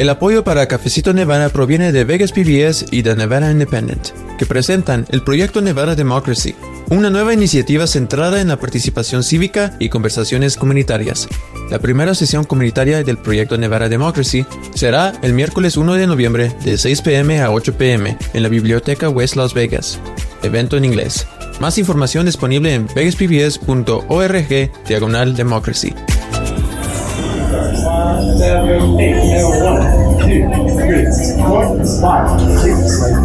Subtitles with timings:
[0.00, 5.04] El apoyo para Cafecito Nevada proviene de Vegas PBS y de Nevada Independent, que presentan
[5.10, 6.54] el proyecto Nevada Democracy,
[6.88, 11.28] una nueva iniciativa centrada en la participación cívica y conversaciones comunitarias.
[11.70, 16.78] La primera sesión comunitaria del proyecto Nevada Democracy será el miércoles 1 de noviembre de
[16.78, 20.00] 6 pm a 8 pm en la Biblioteca West Las Vegas.
[20.42, 21.26] Evento en inglés.
[21.60, 24.48] Más información disponible en vegaspbs.org
[24.88, 25.94] diagonal democracy.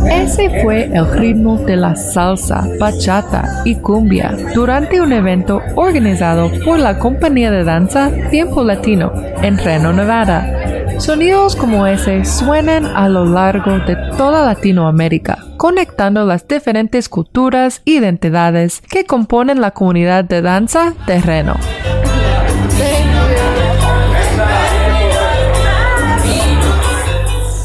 [0.09, 6.79] Ese fue el ritmo de la salsa, bachata y cumbia durante un evento organizado por
[6.79, 10.99] la compañía de danza Tiempo Latino en Reno, Nevada.
[10.99, 17.91] Sonidos como ese suenan a lo largo de toda Latinoamérica, conectando las diferentes culturas e
[17.91, 21.55] identidades que componen la comunidad de danza de Reno.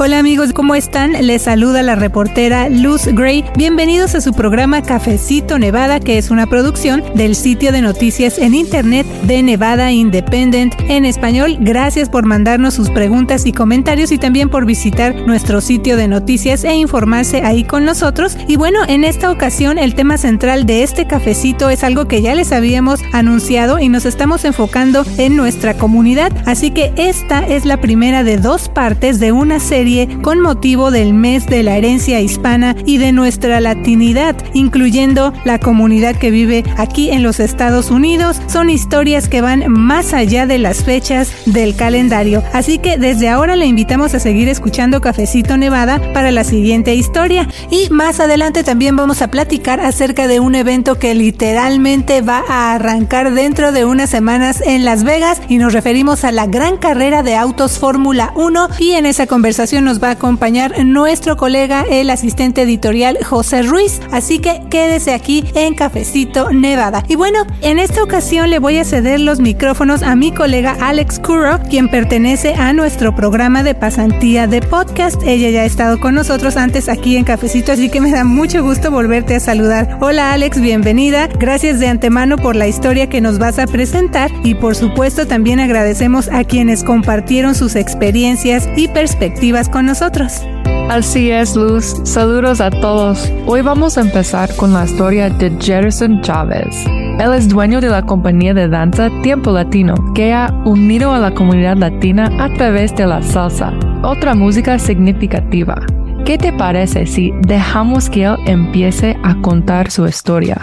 [0.03, 1.13] Hola amigos, ¿cómo están?
[1.13, 3.45] Les saluda la reportera Luz Gray.
[3.55, 8.55] Bienvenidos a su programa Cafecito Nevada, que es una producción del sitio de noticias en
[8.55, 11.59] internet de Nevada Independent en español.
[11.61, 16.65] Gracias por mandarnos sus preguntas y comentarios y también por visitar nuestro sitio de noticias
[16.65, 18.39] e informarse ahí con nosotros.
[18.49, 22.35] Y bueno, en esta ocasión el tema central de este cafecito es algo que ya
[22.35, 26.33] les habíamos anunciado y nos estamos enfocando en nuestra comunidad.
[26.47, 29.90] Así que esta es la primera de dos partes de una serie
[30.23, 36.15] con motivo del mes de la herencia hispana y de nuestra latinidad, incluyendo la comunidad
[36.15, 38.41] que vive aquí en los Estados Unidos.
[38.47, 42.43] Son historias que van más allá de las fechas del calendario.
[42.53, 47.49] Así que desde ahora le invitamos a seguir escuchando Cafecito Nevada para la siguiente historia.
[47.71, 52.75] Y más adelante también vamos a platicar acerca de un evento que literalmente va a
[52.75, 57.25] arrancar dentro de unas semanas en Las Vegas y nos referimos a la gran carrera
[57.25, 62.11] de autos Fórmula 1 y en esa conversación nos va a acompañar nuestro colega, el
[62.11, 64.01] asistente editorial José Ruiz.
[64.11, 67.05] Así que quédese aquí en Cafecito Nevada.
[67.07, 71.21] Y bueno, en esta ocasión le voy a ceder los micrófonos a mi colega Alex
[71.21, 75.23] Curro, quien pertenece a nuestro programa de pasantía de podcast.
[75.25, 78.65] Ella ya ha estado con nosotros antes aquí en Cafecito, así que me da mucho
[78.65, 79.99] gusto volverte a saludar.
[80.01, 81.29] Hola Alex, bienvenida.
[81.29, 85.61] Gracias de antemano por la historia que nos vas a presentar y por supuesto también
[85.61, 90.43] agradecemos a quienes compartieron sus experiencias y perspectivas con nosotros.
[90.89, 92.01] Así es, Luz.
[92.05, 93.31] Saludos a todos.
[93.47, 96.85] Hoy vamos a empezar con la historia de Jerison Chávez.
[97.19, 101.33] Él es dueño de la compañía de danza Tiempo Latino, que ha unido a la
[101.33, 103.73] comunidad latina a través de la salsa,
[104.03, 105.77] otra música significativa.
[106.25, 110.61] ¿Qué te parece si dejamos que él empiece a contar su historia?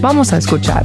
[0.00, 0.82] Vamos a escuchar.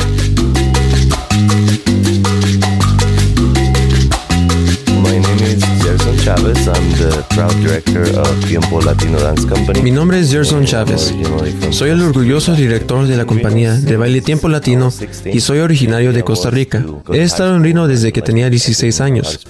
[9.84, 11.14] Mi nombre es Gerson Chávez.
[11.72, 14.92] Soy el orgulloso director de la compañía de baile Tiempo Latino
[15.26, 16.84] y soy originario de Costa Rica.
[17.12, 19.46] He estado en Reno desde que tenía 16 años.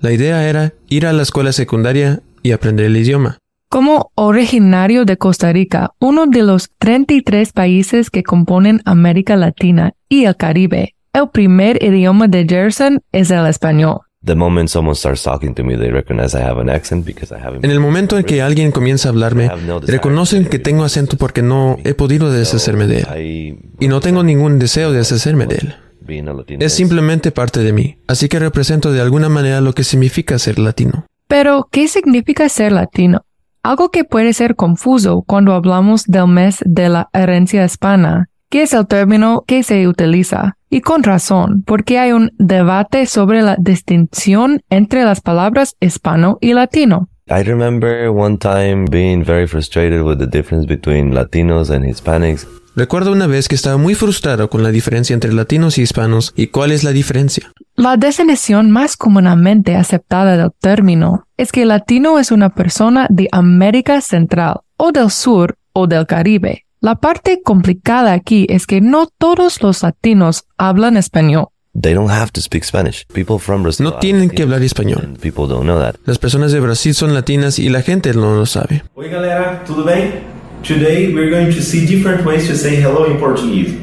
[0.00, 3.38] La idea era ir a la escuela secundaria y aprender el idioma.
[3.68, 10.26] Como originario de Costa Rica, uno de los 33 países que componen América Latina y
[10.26, 14.00] el Caribe, el primer idioma de Gerson es el español.
[14.24, 14.40] En
[17.70, 19.50] el momento en que alguien comienza a hablarme,
[19.86, 23.58] reconocen que tengo acento porque no he podido deshacerme de él.
[23.80, 25.74] Y no tengo ningún deseo de deshacerme de él.
[26.60, 30.58] Es simplemente parte de mí, así que represento de alguna manera lo que significa ser
[30.58, 31.06] latino.
[31.26, 33.24] Pero, ¿qué significa ser latino?
[33.64, 38.74] Algo que puede ser confuso cuando hablamos del mes de la herencia hispana, que es
[38.74, 40.58] el término que se utiliza.
[40.68, 46.52] Y con razón, porque hay un debate sobre la distinción entre las palabras hispano y
[46.52, 47.08] latino.
[47.30, 52.46] I remember one time being very frustrated with the difference between Latinos and Hispanics.
[52.76, 56.48] Recuerdo una vez que estaba muy frustrado con la diferencia entre latinos y hispanos y
[56.48, 57.50] cuál es la diferencia.
[57.76, 64.02] La definición más comúnmente aceptada del término es que latino es una persona de América
[64.02, 69.62] Central o del Sur o del Caribe la parte complicada aquí es que no todos
[69.62, 71.46] los latinos hablan español.
[71.74, 71.80] No
[74.00, 75.16] tienen que hablar español.
[76.04, 78.82] Las personas de Brasil son latinas y la gente no lo sabe.
[78.94, 80.10] Oi galera, tudo bem?
[80.62, 83.76] Today we're going to see different ways to say hello in Portuguese.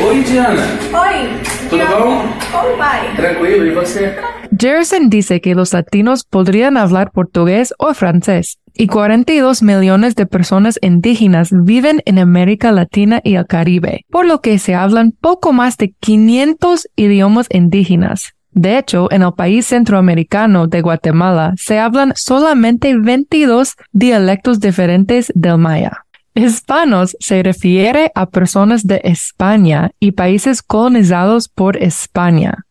[0.00, 0.78] Oi Diana.
[0.92, 1.28] Oi.
[1.70, 2.22] Tudo bom?
[2.52, 3.16] Como vai?
[3.16, 4.14] Tranquilo, e você?
[4.56, 10.78] Jerson dice que los latinos podrían hablar portugués o francés, y 42 millones de personas
[10.82, 15.76] indígenas viven en América Latina y el Caribe, por lo que se hablan poco más
[15.76, 18.34] de 500 idiomas indígenas.
[18.52, 25.58] De hecho, en el país centroamericano de Guatemala se hablan solamente 22 dialectos diferentes del
[25.58, 26.04] maya.
[26.34, 32.64] Hispanos se refiere a personas de España y países colonizados por España.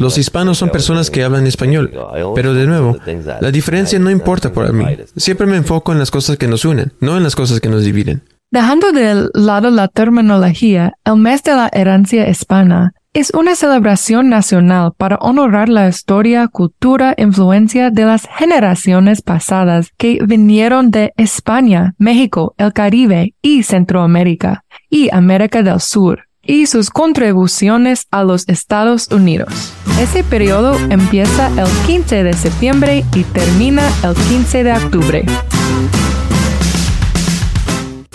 [0.00, 1.92] Los hispanos son personas que hablan español,
[2.34, 2.96] pero de nuevo,
[3.40, 4.84] la diferencia no importa para mí.
[5.16, 7.84] Siempre me enfoco en las cosas que nos unen, no en las cosas que nos
[7.84, 8.22] dividen.
[8.50, 14.92] Dejando de lado la terminología, el mes de la herencia hispana es una celebración nacional
[14.96, 22.54] para honrar la historia, cultura, influencia de las generaciones pasadas que vinieron de España, México,
[22.58, 29.72] el Caribe y Centroamérica y América del Sur y sus contribuciones a los Estados Unidos.
[30.00, 35.24] Ese periodo empieza el 15 de septiembre y termina el 15 de octubre.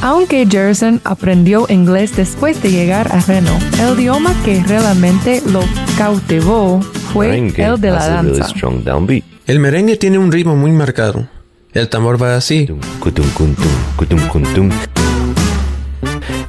[0.02, 5.62] Aunque Jerson aprendió inglés después de llegar a Reno, el idioma que realmente lo
[5.98, 6.82] cautivó
[7.14, 8.54] fue Merengue el de la really danza.
[8.54, 9.24] strong downbeat.
[9.48, 11.28] El merengue tiene un ritmo muy marcado.
[11.74, 12.68] El tambor va así.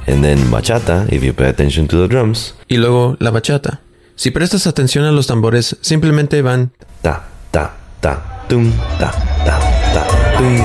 [0.09, 3.81] And then bachata, if you pay attention to the drums, Y luego la bachata.
[4.15, 6.71] Si prestas atención a los tambores, simplemente van
[7.03, 9.11] ta, ta, ta, tum, ta,
[9.45, 9.59] ta,
[9.93, 10.55] ta, tum.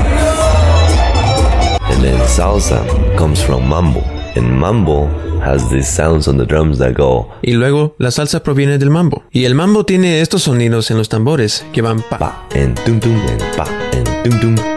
[1.93, 2.83] And then salsa
[3.19, 4.01] comes from mambo.
[4.35, 5.09] And mambo
[5.43, 9.25] has these sounds on the drums that go y luego la salsa proviene del mambo.
[9.31, 12.19] Y el mambo tiene estos sonidos en los tambores que van pa.
[12.19, 14.74] pa and tum tum and pa and tum tum.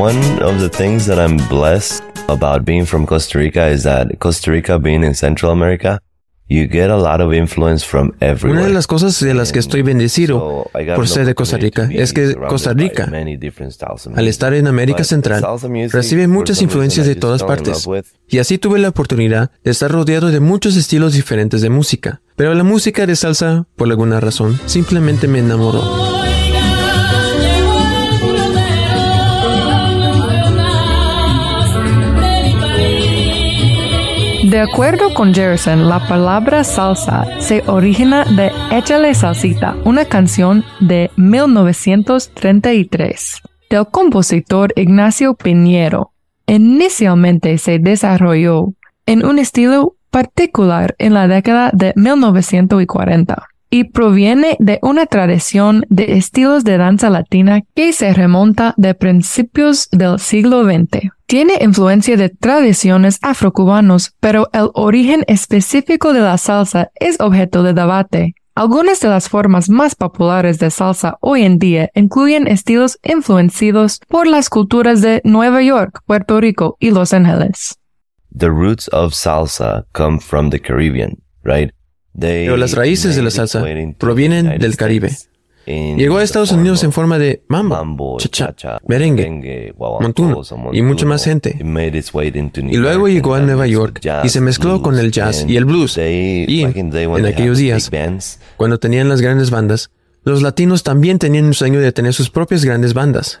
[0.00, 4.50] One of the things that I'm blessed about being from Costa Rica is that Costa
[4.50, 6.00] Rica being in Central America,
[6.48, 8.60] you get a lot of influence from everywhere.
[8.60, 10.64] Una de las cosas de las que estoy bendecido
[10.96, 13.12] por ser de Costa Rica es que Costa Rica,
[14.16, 15.44] al estar en América Central,
[15.92, 17.86] recibe muchas influencias de todas partes.
[18.26, 22.22] Y así tuve la oportunidad de estar rodeado de muchos estilos diferentes de música.
[22.36, 26.19] Pero la música de salsa, por alguna razón, simplemente me enamoró.
[34.50, 41.08] De acuerdo con Jerson, la palabra salsa se origina de Échale Salsita, una canción de
[41.14, 46.10] 1933 del compositor Ignacio Piñero.
[46.48, 48.74] Inicialmente se desarrolló
[49.06, 56.14] en un estilo particular en la década de 1940 y proviene de una tradición de
[56.14, 61.12] estilos de danza latina que se remonta de principios del siglo XX.
[61.30, 67.72] Tiene influencia de tradiciones afrocubanos, pero el origen específico de la salsa es objeto de
[67.72, 68.34] debate.
[68.56, 74.26] Algunas de las formas más populares de salsa hoy en día incluyen estilos influenciados por
[74.26, 77.78] las culturas de Nueva York, Puerto Rico y Los Ángeles.
[78.36, 81.70] The roots of salsa come from the Caribbean, right?
[82.18, 83.64] They Pero las raíces de la salsa
[83.98, 85.12] provienen del Caribe.
[85.66, 90.42] Llegó a Estados Unidos en forma de mambo, mambo, cha-cha, merengue, montuno
[90.72, 91.50] y mucha más gente.
[91.50, 94.40] It made its way into New Y luego York llegó a Nueva York y se
[94.40, 95.96] mezcló con el jazz y el blues.
[95.98, 97.90] Y en aquellos días,
[98.56, 99.90] cuando tenían las grandes bandas,
[100.24, 103.40] los latinos también tenían un sueño de tener sus propias grandes bandas.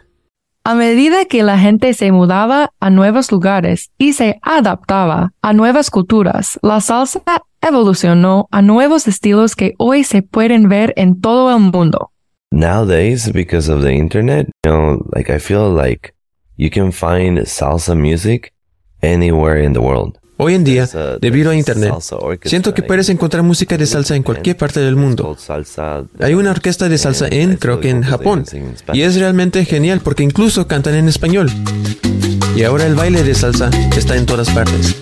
[0.62, 5.90] A medida que la gente se mudaba a nuevos lugares y se adaptaba a nuevas
[5.90, 7.22] culturas, la salsa
[7.60, 12.10] evolucionó a nuevos estilos que hoy se pueden ver en todo el mundo.
[12.52, 16.14] nowadays because of the internet, you know, like I feel like
[16.56, 18.52] you can find salsa music
[19.02, 20.18] anywhere in the world.
[20.42, 20.88] Hoy en día,
[21.20, 21.92] debido a Internet,
[22.44, 25.36] siento que puedes encontrar música de salsa en cualquier parte del mundo.
[26.18, 28.44] Hay una orquesta de salsa And en, it's creo really que en Japón,
[28.94, 31.50] y es realmente genial porque incluso cantan en español.
[32.56, 34.96] Y ahora el baile de salsa está en todas partes.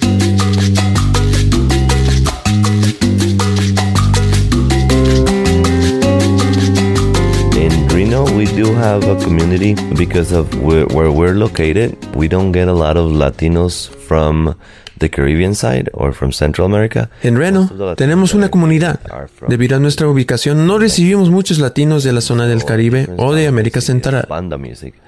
[7.99, 11.97] Reno, we do have a community because of where, where we're located.
[12.15, 14.55] We don't get a lot of Latinos from
[15.01, 17.11] the Caribbean side or from Central America.
[17.25, 19.01] En Reno tenemos una comunidad.
[19.49, 23.49] Debido a nuestra ubicación no recibimos muchos latinos de la zona del Caribe o de
[23.49, 24.29] América Central.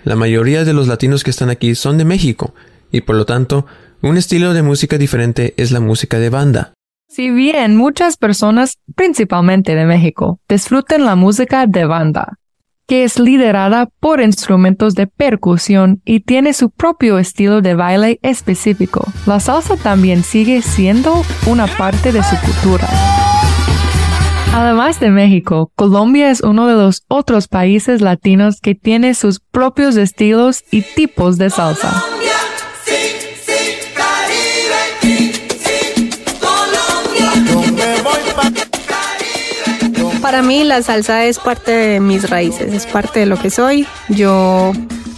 [0.02, 2.54] La mayoría de los latinos que están aquí son de México
[2.90, 3.66] y por lo tanto
[4.02, 6.73] un estilo de música diferente es la música de banda.
[7.06, 12.39] Si bien muchas personas, principalmente de México, disfrutan la música de banda,
[12.90, 19.06] que es liderada por instrumentos de percusión y tiene su propio estilo de baile específico,
[19.26, 22.88] la salsa también sigue siendo una parte de su cultura.
[24.52, 29.97] Además de México, Colombia es uno de los otros países latinos que tiene sus propios
[29.97, 32.02] estilos y tipos de salsa.
[40.30, 43.84] Para mí la salsa es parte de mis raíces, es parte de lo que soy.
[44.08, 44.70] Yo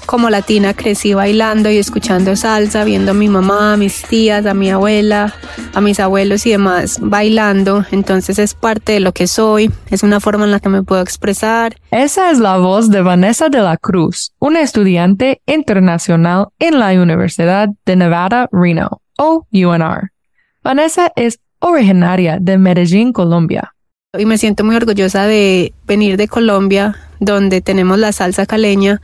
[0.07, 4.55] como latina crecí bailando y escuchando salsa, viendo a mi mamá, a mis tías, a
[4.55, 5.35] mi abuela,
[5.75, 7.85] a mis abuelos y demás bailando.
[7.91, 11.03] Entonces es parte de lo que soy, es una forma en la que me puedo
[11.03, 11.77] expresar.
[11.91, 17.69] Esa es la voz de Vanessa de la Cruz, una estudiante internacional en la Universidad
[17.85, 20.11] de Nevada, Reno, o UNR.
[20.65, 23.75] Vanessa es originaria de Medellín, Colombia.
[24.19, 29.01] Y me siento muy orgullosa de venir de Colombia, donde tenemos la salsa caleña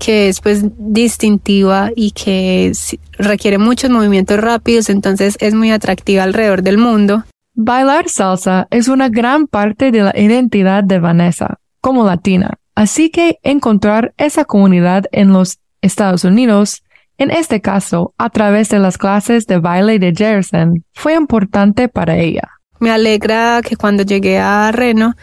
[0.00, 2.72] que es pues distintiva y que
[3.18, 7.24] requiere muchos movimientos rápidos, entonces es muy atractiva alrededor del mundo.
[7.54, 13.38] Bailar salsa es una gran parte de la identidad de Vanessa como latina, así que
[13.42, 16.82] encontrar esa comunidad en los Estados Unidos,
[17.18, 22.16] en este caso a través de las clases de baile de Jerson, fue importante para
[22.16, 22.59] ella.
[22.80, 25.14] Me alegra que cuando llegué a Reno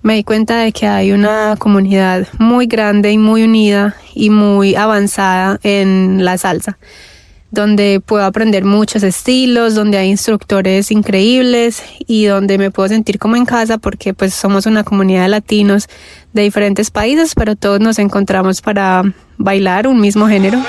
[0.00, 4.74] me di cuenta de que hay una comunidad muy grande y muy unida y muy
[4.74, 6.78] avanzada en la salsa,
[7.50, 13.36] donde puedo aprender muchos estilos, donde hay instructores increíbles y donde me puedo sentir como
[13.36, 15.88] en casa porque pues somos una comunidad de latinos
[16.32, 19.02] de diferentes países, pero todos nos encontramos para
[19.36, 20.62] bailar un mismo género.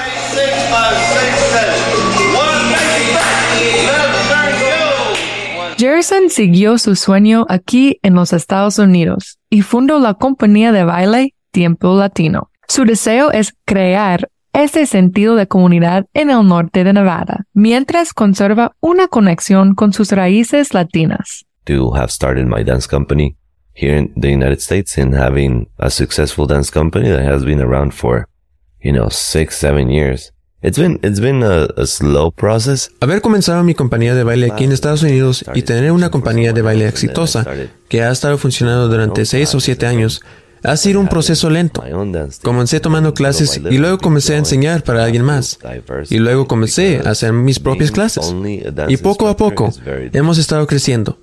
[5.78, 11.36] Jerson siguió su sueño aquí en los Estados Unidos y fundó la compañía de baile
[11.52, 12.50] Tiempo Latino.
[12.70, 18.72] Su deseo es crear ese sentido de comunidad en el norte de Nevada, mientras conserva
[18.80, 21.46] una conexión con sus raíces latinas.
[21.66, 23.36] To have started my dance company
[23.74, 27.94] here in the United States and having a successful dance company that has been around
[27.94, 28.30] for,
[28.82, 30.32] you know, six, seven years.
[30.66, 32.90] It's been, it's been a, a, slow process.
[33.00, 36.64] Haber comenzado mi compañía de baile aquí en Estados Unidos y tener una compañía de
[36.64, 37.46] baile exitosa
[37.88, 40.24] que ha estado funcionando durante seis o siete años
[40.64, 41.84] ha sido un proceso lento.
[42.42, 45.60] Comencé tomando clases y luego comencé a enseñar para alguien más.
[46.10, 48.34] Y luego comencé a hacer mis propias clases.
[48.88, 49.72] Y poco a poco
[50.14, 51.20] hemos estado creciendo,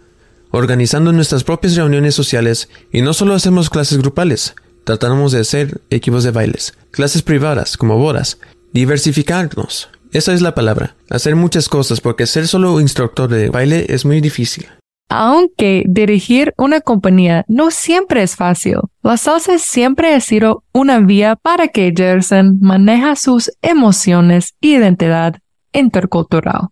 [0.53, 6.23] organizando nuestras propias reuniones sociales y no solo hacemos clases grupales, tratamos de hacer equipos
[6.23, 8.39] de bailes, clases privadas como bodas
[8.73, 9.91] Diversificarnos.
[10.13, 10.95] Esa es la palabra.
[11.11, 14.67] Hacer muchas cosas porque ser solo instructor de baile es muy difícil.
[15.09, 21.37] Aunque dirigir una compañía no siempre es fácil, la salsa siempre ha sido una vía
[21.37, 25.37] para que Jerson maneja sus emociones y identidad
[25.73, 26.69] intercultural.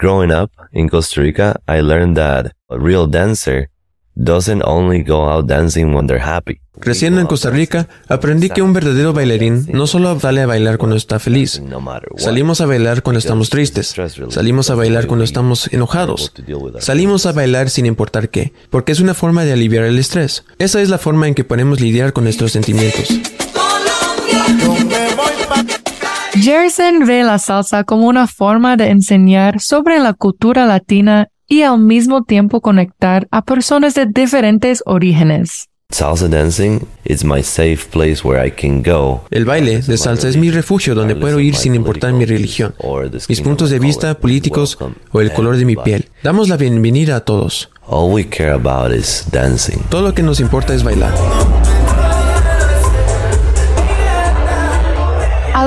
[0.00, 3.70] Growing up in Costa Rica, I learned that a real dancer
[4.14, 6.60] doesn't only go out dancing when they're happy.
[6.80, 10.96] Creciendo en Costa Rica, aprendí que un verdadero bailarín no solo sale a bailar cuando
[10.96, 11.62] está feliz.
[12.16, 13.94] Salimos a bailar cuando estamos tristes.
[14.30, 16.32] Salimos a bailar cuando estamos enojados.
[16.78, 20.44] Salimos a bailar sin importar qué, porque es una forma de aliviar el estrés.
[20.58, 23.08] Esa es la forma en que podemos lidiar con nuestros sentimientos.
[26.32, 31.78] Jerson ve la salsa como una forma de enseñar sobre la cultura latina y al
[31.80, 35.66] mismo tiempo conectar a personas de diferentes orígenes.
[35.90, 39.24] Salsa dancing is my safe place where I can go.
[39.32, 42.72] El baile de salsa es mi refugio donde puedo ir sin importar mi religión,
[43.28, 44.78] mis puntos de vista políticos
[45.10, 46.08] o el color de mi piel.
[46.22, 47.70] Damos la bienvenida a todos.
[47.88, 49.82] All we care about is dancing.
[49.90, 51.12] Todo lo que nos importa es bailar.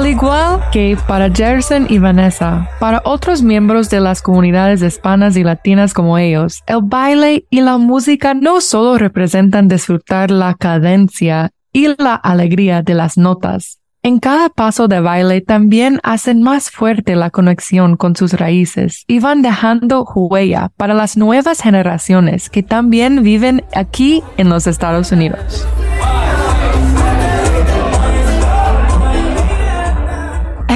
[0.03, 5.45] Al igual que para Jerson y Vanessa, para otros miembros de las comunidades hispanas y
[5.45, 11.88] latinas como ellos, el baile y la música no solo representan disfrutar la cadencia y
[11.98, 13.79] la alegría de las notas.
[14.01, 19.22] En cada paso de baile también hacen más fuerte la conexión con sus raíces y
[19.22, 25.65] van dejando huella para las nuevas generaciones que también viven aquí en los Estados Unidos.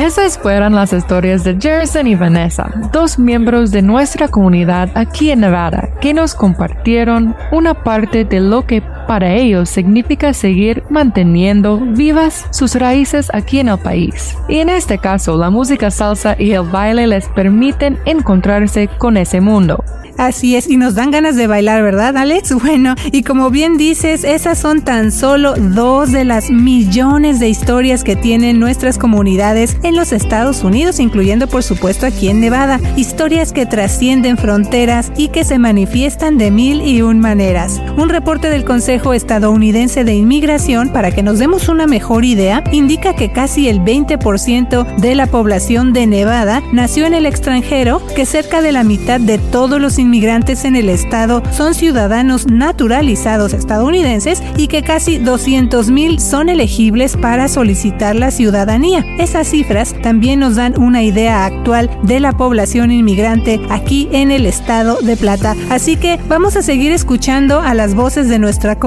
[0.07, 5.41] Esas fueron las historias de Jerson y Vanessa, dos miembros de nuestra comunidad aquí en
[5.41, 12.45] Nevada, que nos compartieron una parte de lo que para ellos significa seguir manteniendo vivas
[12.51, 14.35] sus raíces aquí en el país.
[14.47, 19.41] Y en este caso, la música salsa y el baile les permiten encontrarse con ese
[19.41, 19.83] mundo.
[20.17, 22.55] Así es, y nos dan ganas de bailar, ¿verdad, Alex?
[22.67, 28.03] Bueno, y como bien dices, esas son tan solo dos de las millones de historias
[28.03, 32.79] que tienen nuestras comunidades en los Estados Unidos, incluyendo por supuesto aquí en Nevada.
[32.97, 37.81] Historias que trascienden fronteras y que se manifiestan de mil y un maneras.
[37.95, 42.63] Un reporte del Consejo Consejo Estadounidense de Inmigración, para que nos demos una mejor idea,
[42.71, 48.25] indica que casi el 20% de la población de Nevada nació en el extranjero, que
[48.25, 54.41] cerca de la mitad de todos los inmigrantes en el estado son ciudadanos naturalizados estadounidenses
[54.57, 59.05] y que casi 200 mil son elegibles para solicitar la ciudadanía.
[59.19, 64.47] Esas cifras también nos dan una idea actual de la población inmigrante aquí en el
[64.47, 65.55] estado de Plata.
[65.69, 68.86] Así que vamos a seguir escuchando a las voces de nuestra comunidad,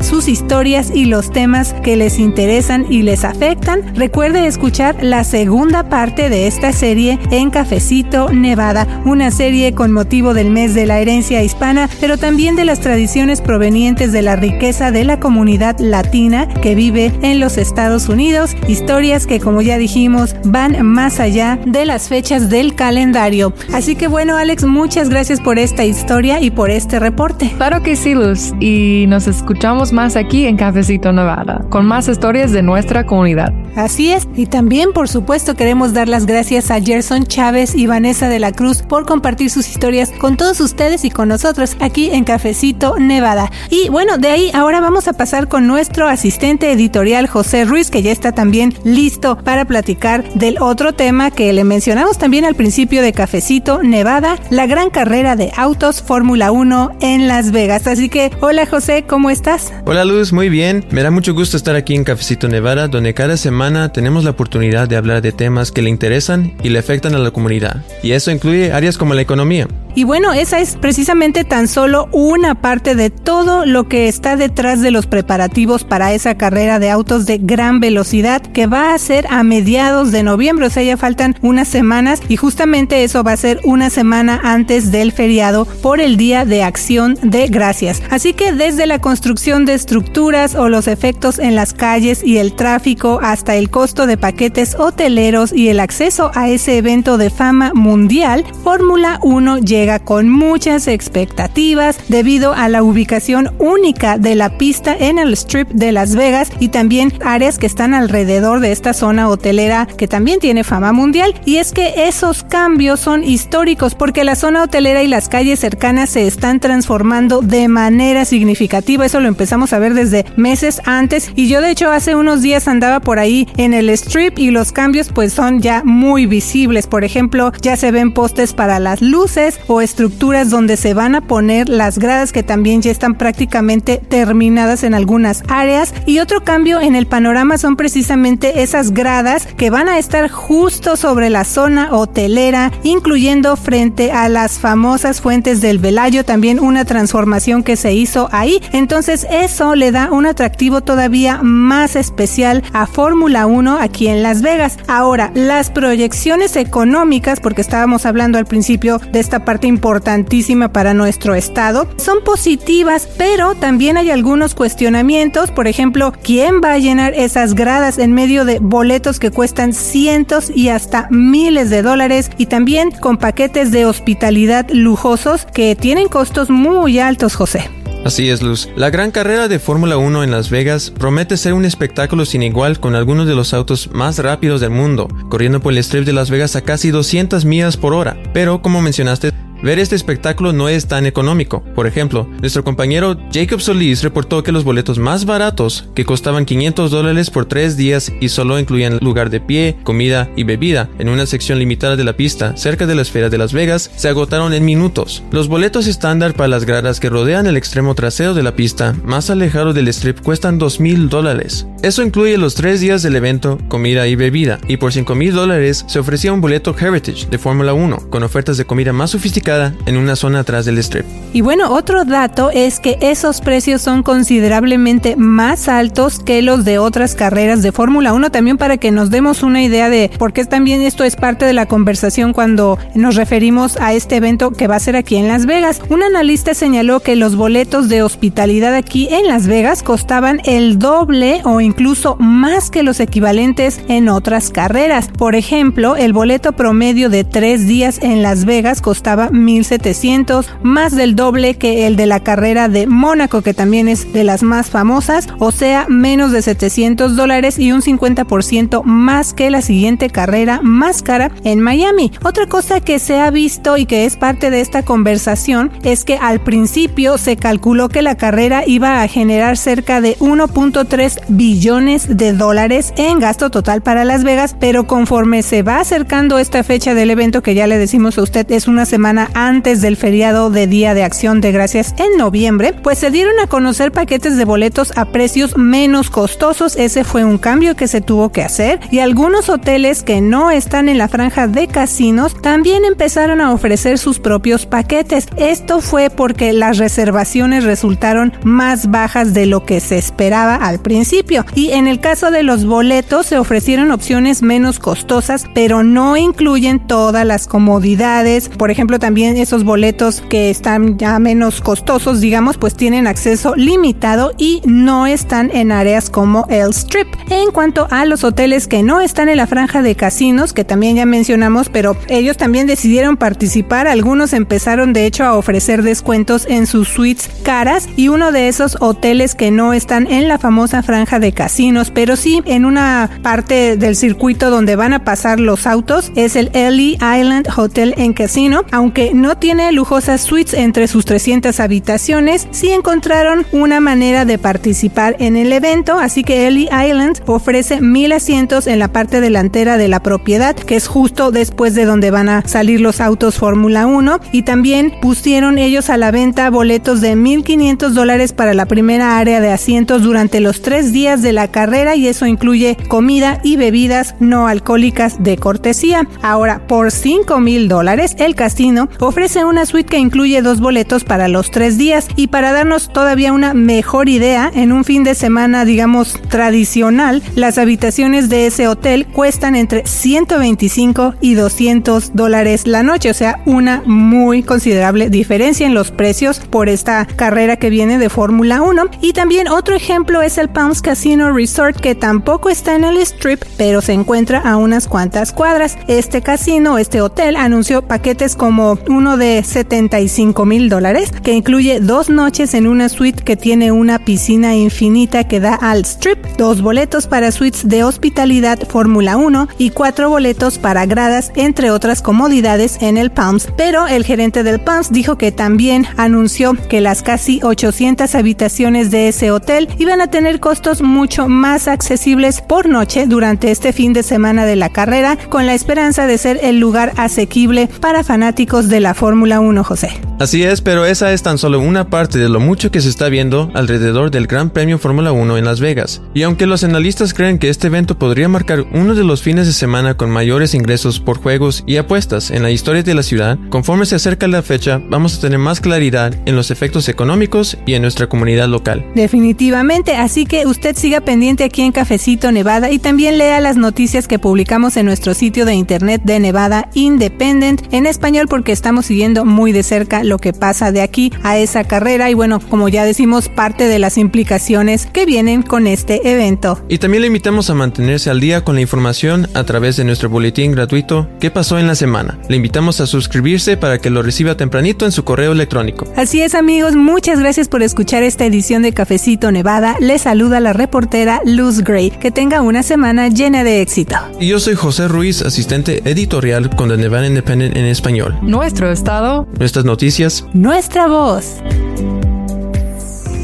[0.00, 3.80] sus historias y los temas que les interesan y les afectan.
[3.94, 10.34] Recuerde escuchar la segunda parte de esta serie en Cafecito Nevada, una serie con motivo
[10.34, 14.90] del mes de la herencia hispana, pero también de las tradiciones provenientes de la riqueza
[14.90, 20.36] de la comunidad latina que vive en los Estados Unidos, historias que como ya dijimos
[20.44, 23.54] van más allá de las fechas del calendario.
[23.72, 27.50] Así que bueno Alex, muchas gracias por esta historia y por este reporte.
[27.56, 32.52] Claro que sí Luz, y nos escuchamos más aquí en Cafecito Nevada, con más historias
[32.52, 33.52] de nuestra comunidad.
[33.76, 38.28] Así es, y también por supuesto queremos dar las gracias a Gerson Chávez y Vanessa
[38.28, 42.24] de la Cruz por compartir sus historias con todos ustedes y con nosotros aquí en
[42.24, 43.50] Cafecito Nevada.
[43.70, 48.02] Y bueno, de ahí ahora vamos a pasar con nuestro asistente editorial José Ruiz, que
[48.02, 53.02] ya está también listo para platicar del otro tema que le mencionamos también al principio
[53.02, 57.86] de Cafecito Nevada, la gran carrera de autos Fórmula 1 en Las Vegas.
[57.86, 59.74] Así que, hola José, ¿cómo estás?
[59.84, 60.86] Hola Luz, muy bien.
[60.90, 64.88] Me da mucho gusto estar aquí en Cafecito Nevada, donde cada semana tenemos la oportunidad
[64.88, 67.84] de hablar de temas que le interesan y le afectan a la comunidad.
[68.02, 72.54] Y eso incluye áreas como la economía, y bueno, esa es precisamente tan solo una
[72.54, 77.26] parte de todo lo que está detrás de los preparativos para esa carrera de autos
[77.26, 81.36] de gran velocidad que va a ser a mediados de noviembre, o sea, ya faltan
[81.42, 86.16] unas semanas y justamente eso va a ser una semana antes del feriado por el
[86.16, 88.02] Día de Acción de Gracias.
[88.10, 92.54] Así que desde la construcción de estructuras o los efectos en las calles y el
[92.54, 97.72] tráfico hasta el costo de paquetes hoteleros y el acceso a ese evento de fama
[97.74, 104.56] mundial, Fórmula 1 llega llega con muchas expectativas debido a la ubicación única de la
[104.56, 108.92] pista en el Strip de Las Vegas y también áreas que están alrededor de esta
[108.92, 111.34] zona hotelera que también tiene fama mundial.
[111.46, 116.10] Y es que esos cambios son históricos porque la zona hotelera y las calles cercanas
[116.10, 119.04] se están transformando de manera significativa.
[119.04, 122.68] Eso lo empezamos a ver desde meses antes y yo de hecho hace unos días
[122.68, 126.86] andaba por ahí en el Strip y los cambios pues son ya muy visibles.
[126.86, 131.68] Por ejemplo, ya se ven postes para las luces estructuras donde se van a poner
[131.68, 135.94] las gradas que también ya están prácticamente terminadas en algunas áreas.
[136.06, 140.96] Y otro cambio en el panorama son precisamente esas gradas que van a estar justo
[140.96, 147.62] sobre la zona hotelera, incluyendo frente a las famosas fuentes del Velayo, también una transformación
[147.62, 148.60] que se hizo ahí.
[148.72, 154.42] Entonces eso le da un atractivo todavía más especial a Fórmula 1 aquí en Las
[154.42, 154.78] Vegas.
[154.88, 161.34] Ahora, las proyecciones económicas, porque estábamos hablando al principio de esta parte importantísima para nuestro
[161.34, 167.54] estado, son positivas, pero también hay algunos cuestionamientos, por ejemplo, ¿quién va a llenar esas
[167.54, 172.90] gradas en medio de boletos que cuestan cientos y hasta miles de dólares y también
[172.90, 177.70] con paquetes de hospitalidad lujosos que tienen costos muy altos, José?
[178.04, 178.68] Así es, Luz.
[178.74, 182.80] La gran carrera de Fórmula 1 en Las Vegas promete ser un espectáculo sin igual
[182.80, 186.28] con algunos de los autos más rápidos del mundo, corriendo por el Strip de Las
[186.28, 188.16] Vegas a casi 200 millas por hora.
[188.34, 189.30] Pero, como mencionaste,
[189.62, 191.62] Ver este espectáculo no es tan económico.
[191.76, 196.90] Por ejemplo, nuestro compañero Jacob Solis reportó que los boletos más baratos, que costaban 500
[196.90, 201.26] dólares por tres días y solo incluían lugar de pie, comida y bebida en una
[201.26, 204.64] sección limitada de la pista cerca de la esfera de Las Vegas, se agotaron en
[204.64, 205.22] minutos.
[205.30, 209.30] Los boletos estándar para las gradas que rodean el extremo trasero de la pista, más
[209.30, 211.68] alejado del strip, cuestan 2.000 dólares.
[211.82, 216.00] Eso incluye los tres días del evento, comida y bebida, y por 5.000 dólares se
[216.00, 219.51] ofrecía un boleto Heritage de Fórmula 1, con ofertas de comida más sofisticadas
[219.86, 221.04] en una zona atrás del strip.
[221.34, 226.78] Y bueno, otro dato es que esos precios son considerablemente más altos que los de
[226.78, 230.44] otras carreras de Fórmula 1, también para que nos demos una idea de por qué
[230.44, 234.76] también esto es parte de la conversación cuando nos referimos a este evento que va
[234.76, 235.80] a ser aquí en Las Vegas.
[235.88, 241.40] Un analista señaló que los boletos de hospitalidad aquí en Las Vegas costaban el doble
[241.44, 245.08] o incluso más que los equivalentes en otras carreras.
[245.08, 251.16] Por ejemplo, el boleto promedio de tres días en Las Vegas costaba 1700, más del
[251.16, 255.28] doble que el de la carrera de Mónaco, que también es de las más famosas,
[255.38, 261.02] o sea, menos de 700 dólares y un 50% más que la siguiente carrera más
[261.02, 262.12] cara en Miami.
[262.22, 266.16] Otra cosa que se ha visto y que es parte de esta conversación es que
[266.16, 272.32] al principio se calculó que la carrera iba a generar cerca de 1.3 billones de
[272.32, 277.10] dólares en gasto total para Las Vegas, pero conforme se va acercando esta fecha del
[277.10, 280.94] evento que ya le decimos a usted es una semana antes del feriado de Día
[280.94, 285.06] de Acción de Gracias en noviembre, pues se dieron a conocer paquetes de boletos a
[285.06, 286.76] precios menos costosos.
[286.76, 290.88] Ese fue un cambio que se tuvo que hacer y algunos hoteles que no están
[290.88, 295.26] en la franja de casinos también empezaron a ofrecer sus propios paquetes.
[295.36, 301.46] Esto fue porque las reservaciones resultaron más bajas de lo que se esperaba al principio
[301.54, 306.80] y en el caso de los boletos se ofrecieron opciones menos costosas pero no incluyen
[306.80, 308.48] todas las comodidades.
[308.48, 314.32] Por ejemplo, también esos boletos que están ya menos costosos, digamos, pues tienen acceso limitado
[314.38, 317.08] y no están en áreas como el Strip.
[317.28, 320.96] En cuanto a los hoteles que no están en la franja de casinos, que también
[320.96, 326.66] ya mencionamos, pero ellos también decidieron participar, algunos empezaron de hecho a ofrecer descuentos en
[326.66, 331.18] sus suites caras y uno de esos hoteles que no están en la famosa franja
[331.18, 336.12] de casinos, pero sí en una parte del circuito donde van a pasar los autos
[336.16, 338.64] es el Ellie Island Hotel en Casino.
[338.70, 345.16] Aunque no tiene lujosas suites entre sus 300 habitaciones, sí encontraron una manera de participar
[345.18, 349.88] en el evento, así que Ellie Island ofrece mil asientos en la parte delantera de
[349.88, 354.20] la propiedad, que es justo después de donde van a salir los autos Fórmula 1,
[354.32, 359.40] y también pusieron ellos a la venta boletos de 1.500 dólares para la primera área
[359.40, 364.14] de asientos durante los tres días de la carrera y eso incluye comida y bebidas
[364.20, 366.06] no alcohólicas de cortesía.
[366.22, 371.28] Ahora, por 5 mil dólares, el casino ofrece una suite que incluye dos boletos para
[371.28, 375.64] los tres días y para darnos todavía una mejor idea, en un fin de semana,
[375.64, 383.10] digamos, tradicional, las habitaciones de ese hotel cuestan entre 125 y 200 dólares la noche,
[383.10, 388.08] o sea, una muy considerable diferencia en los precios por esta carrera que viene de
[388.08, 388.84] Fórmula 1.
[389.00, 393.42] Y también otro ejemplo es el Palms Casino Resort, que tampoco está en el strip,
[393.56, 395.76] pero se encuentra a unas cuantas cuadras.
[395.88, 402.10] Este casino, este hotel, anunció paquetes como uno de 75 mil dólares, que incluye dos
[402.10, 407.06] noches en una suite que tiene una piscina infinita que da al strip, dos boletos
[407.06, 412.96] para suites de hospitalidad Fórmula 1 y cuatro boletos para gradas, entre otras comodidades en
[412.96, 413.48] el Palms.
[413.56, 419.08] Pero el gerente del Palms dijo que también anunció que las casi 800 habitaciones de
[419.08, 424.02] ese hotel iban a tener costos mucho más accesibles por noche durante este fin de
[424.02, 428.80] semana de la carrera, con la esperanza de ser el lugar asequible para fanáticos de
[428.80, 429.90] la Fórmula 1, José.
[430.18, 433.08] Así es, pero esa es tan solo una parte de lo mucho que se está
[433.08, 436.00] viendo alrededor del Gran Premio Fórmula 1 en Las Vegas.
[436.14, 439.52] Y aunque los analistas creen que este evento podría marcar uno de los fines de
[439.52, 443.84] semana con mayores ingresos por juegos y apuestas en la historia de la ciudad, conforme
[443.84, 447.82] se acerca la fecha vamos a tener más claridad en los efectos económicos y en
[447.82, 448.86] nuestra comunidad local.
[448.94, 454.08] Definitivamente, así que usted siga pendiente aquí en Cafecito Nevada y también lea las noticias
[454.08, 459.24] que publicamos en nuestro sitio de internet de Nevada Independent en español porque estamos siguiendo
[459.24, 462.84] muy de cerca lo que pasa de aquí a esa carrera y bueno, como ya
[462.84, 466.64] decimos, parte de las implicaciones que vienen con este evento.
[466.68, 470.10] Y también le invitamos a mantenerse al día con la información a través de nuestro
[470.10, 472.20] boletín gratuito ¿Qué pasó en la semana?
[472.28, 475.88] Le invitamos a suscribirse para que lo reciba tempranito en su correo electrónico.
[475.96, 479.74] Así es amigos, muchas gracias por escuchar esta edición de Cafecito Nevada.
[479.80, 481.90] Les saluda la reportera Luz Gray.
[481.90, 483.96] Que tenga una semana llena de éxito.
[484.20, 488.16] Y yo soy José Ruiz, asistente editorial con The Nevada Independent en español.
[488.52, 489.26] Nuestro estado.
[489.38, 490.26] Nuestras noticias.
[490.34, 491.36] Nuestra voz.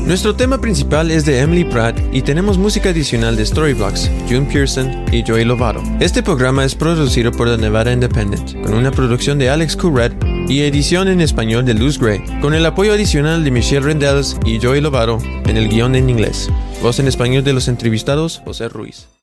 [0.06, 5.04] Nuestro tema principal es de Emily Pratt y tenemos música adicional de Storyblocks, June Pearson
[5.12, 5.82] y Joey Lovato.
[6.00, 10.14] Este programa es producido por The Nevada Independent, con una producción de Alex Couret
[10.48, 14.58] y edición en español de Luz Gray, con el apoyo adicional de Michelle Rendells y
[14.58, 16.48] Joey Lovato en el guion en inglés.
[16.80, 19.08] Voz en español de los entrevistados, José Ruiz.